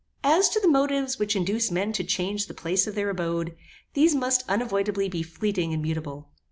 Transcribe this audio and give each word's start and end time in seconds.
As 0.23 0.49
to 0.49 0.59
the 0.59 0.67
motives 0.67 1.19
which 1.19 1.35
induce 1.35 1.69
men 1.69 1.93
to 1.93 2.03
change 2.03 2.47
the 2.47 2.55
place 2.55 2.87
of 2.87 2.95
their 2.95 3.11
abode, 3.11 3.55
these 3.93 4.15
must 4.15 4.43
unavoidably 4.49 5.07
be 5.09 5.21
fleeting 5.21 5.73
and 5.73 5.81
mutable. 5.83 6.31